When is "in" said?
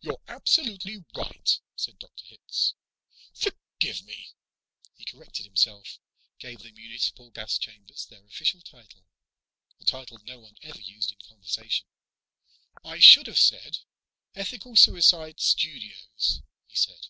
11.12-11.18